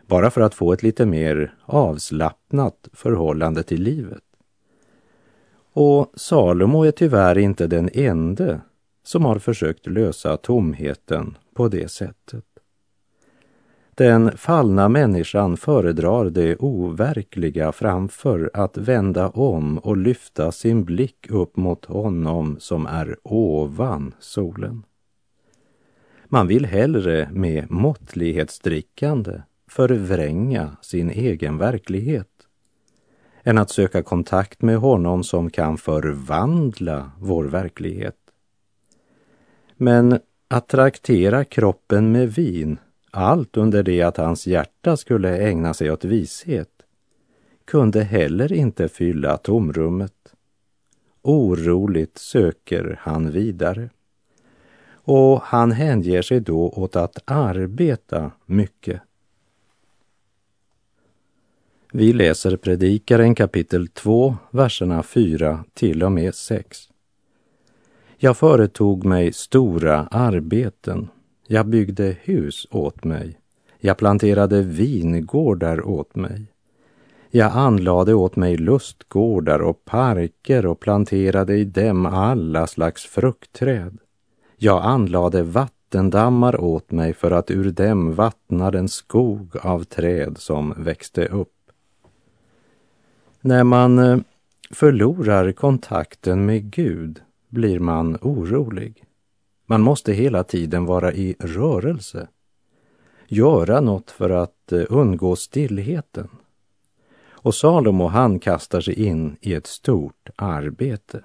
bara 0.06 0.30
för 0.30 0.40
att 0.40 0.54
få 0.54 0.72
ett 0.72 0.82
lite 0.82 1.06
mer 1.06 1.54
avslappnat 1.64 2.88
förhållande 2.92 3.62
till 3.62 3.82
livet. 3.82 4.22
Och 5.72 6.12
Salomo 6.14 6.84
är 6.84 6.90
tyvärr 6.90 7.38
inte 7.38 7.66
den 7.66 7.90
ende 7.92 8.60
som 9.02 9.24
har 9.24 9.38
försökt 9.38 9.86
lösa 9.86 10.36
tomheten 10.36 11.38
på 11.54 11.68
det 11.68 11.88
sättet. 11.90 12.44
Den 13.96 14.36
fallna 14.36 14.88
människan 14.88 15.56
föredrar 15.56 16.30
det 16.30 16.56
overkliga 16.56 17.72
framför 17.72 18.50
att 18.54 18.76
vända 18.76 19.28
om 19.28 19.78
och 19.78 19.96
lyfta 19.96 20.52
sin 20.52 20.84
blick 20.84 21.30
upp 21.30 21.56
mot 21.56 21.84
honom 21.84 22.56
som 22.60 22.86
är 22.86 23.16
ovan 23.22 24.14
solen. 24.18 24.82
Man 26.24 26.46
vill 26.46 26.66
hellre 26.66 27.28
med 27.32 27.70
måttlighetsdrickande 27.70 29.42
förvränga 29.70 30.76
sin 30.82 31.10
egen 31.10 31.58
verklighet 31.58 32.28
än 33.42 33.58
att 33.58 33.70
söka 33.70 34.02
kontakt 34.02 34.62
med 34.62 34.78
honom 34.78 35.24
som 35.24 35.50
kan 35.50 35.78
förvandla 35.78 37.10
vår 37.20 37.44
verklighet. 37.44 38.16
Men 39.76 40.18
att 40.48 40.68
traktera 40.68 41.44
kroppen 41.44 42.12
med 42.12 42.32
vin 42.32 42.78
allt 43.16 43.56
under 43.56 43.82
det 43.82 44.02
att 44.02 44.16
hans 44.16 44.46
hjärta 44.46 44.96
skulle 44.96 45.38
ägna 45.38 45.74
sig 45.74 45.90
åt 45.90 46.04
vishet, 46.04 46.70
kunde 47.64 48.02
heller 48.02 48.52
inte 48.52 48.88
fylla 48.88 49.36
tomrummet. 49.36 50.34
Oroligt 51.22 52.18
söker 52.18 52.98
han 53.00 53.30
vidare. 53.30 53.90
Och 54.88 55.42
han 55.42 55.72
hänger 55.72 56.22
sig 56.22 56.40
då 56.40 56.68
åt 56.68 56.96
att 56.96 57.18
arbeta 57.24 58.30
mycket. 58.46 59.00
Vi 61.92 62.12
läser 62.12 62.56
Predikaren 62.56 63.34
kapitel 63.34 63.88
2, 63.88 64.36
verserna 64.50 65.02
4 65.02 65.64
till 65.74 66.02
och 66.02 66.12
med 66.12 66.34
6. 66.34 66.88
Jag 68.16 68.36
företog 68.36 69.04
mig 69.04 69.32
stora 69.32 70.06
arbeten 70.10 71.08
jag 71.48 71.66
byggde 71.66 72.16
hus 72.22 72.66
åt 72.70 73.04
mig. 73.04 73.38
Jag 73.78 73.96
planterade 73.96 74.62
vingårdar 74.62 75.86
åt 75.86 76.14
mig. 76.14 76.46
Jag 77.30 77.52
anlade 77.52 78.14
åt 78.14 78.36
mig 78.36 78.56
lustgårdar 78.56 79.58
och 79.58 79.84
parker 79.84 80.66
och 80.66 80.80
planterade 80.80 81.56
i 81.56 81.64
dem 81.64 82.06
alla 82.06 82.66
slags 82.66 83.04
fruktträd. 83.04 83.98
Jag 84.56 84.84
anlade 84.84 85.42
vattendammar 85.42 86.60
åt 86.60 86.90
mig 86.90 87.14
för 87.14 87.30
att 87.30 87.50
ur 87.50 87.70
dem 87.70 88.14
vattna 88.14 88.70
den 88.70 88.88
skog 88.88 89.56
av 89.56 89.84
träd 89.84 90.38
som 90.38 90.74
växte 90.76 91.26
upp. 91.26 91.52
När 93.40 93.64
man 93.64 93.98
eh, 93.98 94.18
förlorar 94.70 95.52
kontakten 95.52 96.46
med 96.46 96.70
Gud 96.70 97.20
blir 97.48 97.78
man 97.78 98.18
orolig. 98.22 99.05
Man 99.66 99.80
måste 99.80 100.12
hela 100.12 100.44
tiden 100.44 100.84
vara 100.84 101.12
i 101.12 101.36
rörelse, 101.38 102.28
göra 103.28 103.80
något 103.80 104.10
för 104.10 104.30
att 104.30 104.72
eh, 104.72 104.82
undgå 104.88 105.36
stillheten. 105.36 106.28
Och 107.28 107.54
Salomo 107.54 108.06
han 108.06 108.38
kastar 108.38 108.80
sig 108.80 109.06
in 109.06 109.36
i 109.40 109.54
ett 109.54 109.66
stort 109.66 110.28
arbete. 110.36 111.22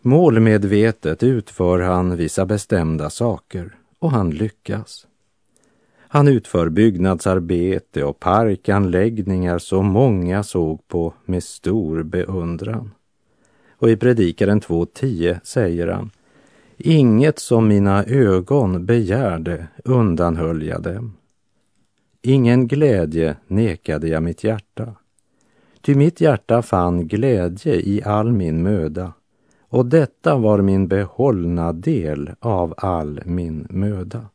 Målmedvetet 0.00 1.22
utför 1.22 1.80
han 1.80 2.16
vissa 2.16 2.46
bestämda 2.46 3.10
saker 3.10 3.76
och 3.98 4.10
han 4.10 4.30
lyckas. 4.30 5.06
Han 5.98 6.28
utför 6.28 6.68
byggnadsarbete 6.68 8.04
och 8.04 8.20
parkanläggningar 8.20 9.58
som 9.58 9.86
många 9.86 10.42
såg 10.42 10.88
på 10.88 11.14
med 11.24 11.42
stor 11.42 12.02
beundran. 12.02 12.90
Och 13.70 13.90
i 13.90 13.96
Predikaren 13.96 14.60
2.10 14.60 15.40
säger 15.42 15.86
han 15.88 16.10
Inget 16.82 17.38
som 17.38 17.68
mina 17.68 18.04
ögon 18.04 18.86
begärde 18.86 19.66
undanhöll 19.84 20.62
jag 20.62 20.82
dem. 20.82 21.16
Ingen 22.22 22.66
glädje 22.66 23.36
nekade 23.46 24.08
jag 24.08 24.22
mitt 24.22 24.44
hjärta. 24.44 24.94
Ty 25.80 25.94
mitt 25.94 26.20
hjärta 26.20 26.62
fann 26.62 27.08
glädje 27.08 27.74
i 27.74 28.02
all 28.04 28.32
min 28.32 28.62
möda 28.62 29.12
och 29.68 29.86
detta 29.86 30.36
var 30.36 30.60
min 30.60 30.88
behållna 30.88 31.72
del 31.72 32.30
av 32.40 32.74
all 32.76 33.20
min 33.24 33.66
möda. 33.70 34.26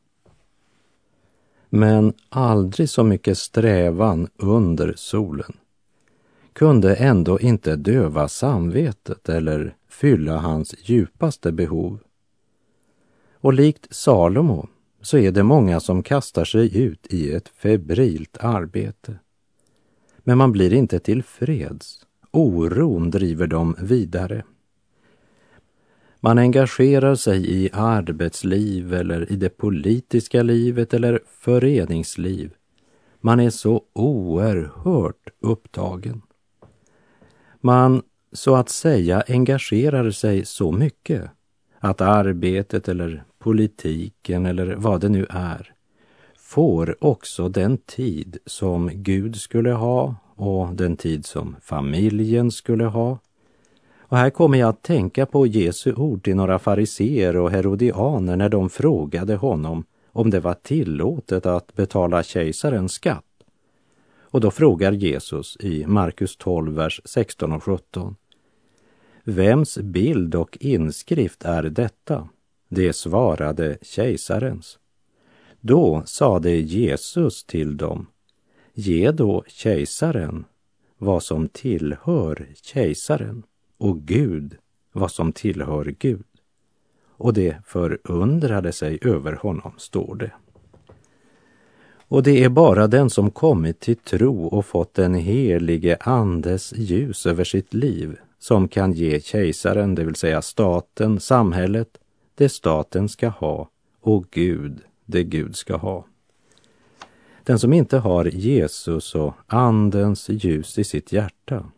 Men 1.70 2.14
aldrig 2.30 2.90
så 2.90 3.04
mycket 3.04 3.38
strävan 3.38 4.28
under 4.38 4.94
solen 4.98 5.54
kunde 6.54 6.96
ändå 6.96 7.40
inte 7.40 7.76
döva 7.76 8.28
samvetet 8.28 9.30
eller 9.30 9.76
fylla 9.90 10.38
hans 10.38 10.76
djupaste 10.84 11.52
behov. 11.52 12.00
Och 13.46 13.54
likt 13.54 13.88
Salomo 13.96 14.68
så 15.02 15.18
är 15.18 15.32
det 15.32 15.44
många 15.44 15.80
som 15.80 16.04
kastar 16.04 16.46
sig 16.46 16.78
ut 16.78 17.08
i 17.14 17.32
ett 17.32 17.50
febrilt 17.50 18.38
arbete. 18.40 19.20
Men 20.18 20.38
man 20.38 20.52
blir 20.52 20.74
inte 20.74 21.00
tillfreds. 21.00 22.06
Oron 22.32 23.12
driver 23.12 23.48
dem 23.48 23.76
vidare. 23.82 24.44
Man 26.20 26.38
engagerar 26.38 27.16
sig 27.16 27.64
i 27.64 27.70
arbetsliv 27.74 28.94
eller 28.94 29.32
i 29.32 29.36
det 29.36 29.50
politiska 29.50 30.44
livet 30.44 30.94
eller 30.94 31.20
föreningsliv. 31.28 32.54
Man 33.22 33.40
är 33.40 33.50
så 33.50 33.84
oerhört 33.94 35.30
upptagen. 35.40 36.22
Man 37.62 38.02
så 38.32 38.56
att 38.56 38.70
säga 38.70 39.24
engagerar 39.28 40.12
sig 40.12 40.46
så 40.46 40.72
mycket 40.72 41.32
att 41.80 42.02
arbetet 42.02 42.88
eller 42.88 43.24
politiken 43.46 44.46
eller 44.46 44.76
vad 44.76 45.02
det 45.02 45.10
nu 45.10 45.26
är 45.30 45.74
får 46.38 46.96
också 47.00 47.50
den 47.50 47.78
tid 47.78 48.38
som 48.46 48.90
Gud 48.94 49.36
skulle 49.36 49.72
ha 49.72 50.16
och 50.36 50.76
den 50.76 50.98
tid 50.98 51.26
som 51.26 51.56
familjen 51.62 52.52
skulle 52.52 52.86
ha. 52.86 53.20
Och 54.00 54.18
här 54.18 54.30
kommer 54.30 54.58
jag 54.58 54.70
att 54.70 54.84
tänka 54.84 55.26
på 55.26 55.48
Jesu 55.48 55.94
ord 55.94 56.24
till 56.24 56.36
några 56.36 56.60
fariseer 56.60 57.38
och 57.38 57.52
herodianer 57.52 58.36
när 58.36 58.50
de 58.50 58.70
frågade 58.70 59.36
honom 59.36 59.84
om 60.12 60.30
det 60.30 60.40
var 60.40 60.54
tillåtet 60.54 61.46
att 61.46 61.74
betala 61.74 62.24
kejsarens 62.24 62.94
skatt. 62.94 63.44
Och 64.20 64.42
då 64.42 64.52
frågar 64.52 64.92
Jesus 64.92 65.58
i 65.60 65.86
Markus 65.88 66.38
12, 66.38 66.76
vers 66.76 67.02
16 67.06 67.52
och 67.52 67.64
17. 67.64 68.16
Vems 69.24 69.78
bild 69.78 70.36
och 70.36 70.58
inskrift 70.62 71.46
är 71.46 71.64
detta? 71.64 72.28
Det 72.69 72.93
svarade 72.93 73.78
kejsarens. 73.82 74.80
Då 75.62 76.04
sade 76.06 76.51
Jesus 76.51 77.43
till 77.43 77.78
dem, 77.78 78.08
ge 78.73 79.12
då 79.12 79.43
kejsaren 79.47 80.45
vad 80.97 81.23
som 81.23 81.47
tillhör 81.49 82.47
kejsaren 82.62 83.43
och 83.78 84.01
Gud 84.01 84.58
vad 84.95 85.12
som 85.12 85.32
tillhör 85.32 85.95
Gud. 85.99 86.25
Och 87.17 87.34
det 87.34 87.58
förundrade 87.65 88.71
sig 88.71 88.99
över 89.01 89.34
honom, 89.34 89.71
står 89.78 90.15
det. 90.15 90.32
Och 92.08 92.23
det 92.23 92.43
är 92.43 92.49
bara 92.49 92.88
den 92.88 93.10
som 93.10 93.32
kommit 93.32 93.80
till 93.80 93.97
tro 93.97 94.45
och 94.45 94.65
fått 94.65 94.93
den 94.93 95.13
helige 95.13 95.97
Andes 95.99 96.73
ljus 96.73 97.25
över 97.25 97.43
sitt 97.43 97.73
liv 97.73 98.17
som 98.39 98.67
kan 98.67 98.91
ge 98.91 99.19
kejsaren, 99.21 99.95
det 99.95 100.04
vill 100.04 100.15
säga 100.15 100.41
staten, 100.41 101.19
samhället, 101.19 101.97
det 102.36 102.50
staten 102.50 103.10
ska 103.10 103.28
ha 103.28 103.69
och 104.02 104.26
Gud, 104.32 104.82
det 105.06 105.24
Gud 105.24 105.56
ska 105.56 105.76
ha. 105.76 106.06
Den 107.43 107.60
som 107.60 107.74
inte 107.74 107.98
har 107.98 108.26
Jesus 108.26 109.15
och 109.15 109.34
Andens 109.48 110.30
ljus 110.30 110.78
i 110.78 110.84
sitt 110.84 111.12
hjärta 111.12 111.71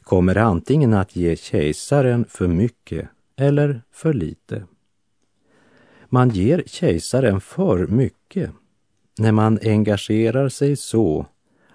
kommer 0.00 0.36
antingen 0.36 0.94
att 0.94 1.16
ge 1.16 1.36
kejsaren 1.36 2.24
för 2.28 2.48
mycket 2.48 3.08
eller 3.36 3.82
för 3.90 4.12
lite. 4.12 4.66
Man 6.06 6.30
ger 6.30 6.62
kejsaren 6.66 7.40
för 7.40 7.86
mycket 7.86 8.50
när 9.18 9.32
man 9.32 9.58
engagerar 9.62 10.48
sig 10.48 10.76
så 10.76 11.26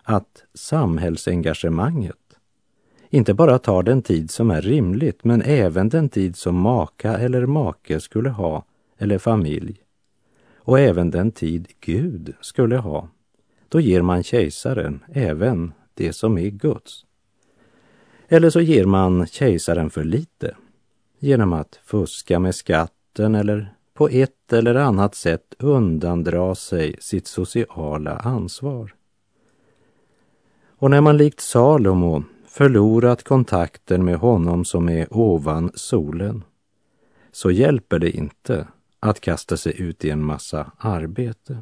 att 0.04 0.44
samhällsengagemanget 0.54 2.17
inte 3.18 3.34
bara 3.34 3.60
tar 3.60 3.84
den 3.84 4.02
tid 4.02 4.32
som 4.32 4.52
är 4.52 4.62
rimligt, 4.62 5.24
men 5.24 5.42
även 5.42 5.90
den 5.90 6.10
tid 6.10 6.36
som 6.36 6.56
maka 6.56 7.18
eller 7.18 7.46
make 7.46 8.00
skulle 8.00 8.30
ha, 8.30 8.66
eller 8.98 9.18
familj, 9.18 9.82
och 10.58 10.80
även 10.80 11.12
den 11.12 11.32
tid 11.32 11.68
Gud 11.80 12.34
skulle 12.42 12.78
ha. 12.78 13.10
Då 13.70 13.80
ger 13.80 14.02
man 14.02 14.24
kejsaren 14.24 15.04
även 15.14 15.74
det 15.94 16.14
som 16.14 16.38
är 16.38 16.50
Guds. 16.50 17.06
Eller 18.28 18.50
så 18.50 18.62
ger 18.62 18.86
man 18.86 19.28
kejsaren 19.28 19.90
för 19.90 20.04
lite 20.04 20.56
genom 21.20 21.54
att 21.54 21.80
fuska 21.86 22.40
med 22.40 22.56
skatten 22.56 23.36
eller 23.36 23.74
på 23.94 24.10
ett 24.10 24.54
eller 24.54 24.76
annat 24.76 25.16
sätt 25.16 25.56
undandra 25.60 26.56
sig 26.56 26.96
sitt 27.00 27.28
sociala 27.28 28.18
ansvar. 28.18 28.94
Och 30.80 30.90
när 30.92 31.02
man 31.02 31.18
likt 31.18 31.40
Salomo 31.40 32.24
förlorat 32.58 33.24
kontakten 33.24 34.06
med 34.06 34.18
honom 34.18 34.66
som 34.66 34.90
är 34.90 35.14
ovan 35.14 35.72
solen, 35.76 36.44
så 37.32 37.52
hjälper 37.52 38.00
det 38.00 38.12
inte 38.12 38.68
att 39.00 39.20
kasta 39.20 39.58
sig 39.58 39.82
ut 39.82 40.06
i 40.06 40.10
en 40.10 40.24
massa 40.24 40.72
arbete. 40.78 41.58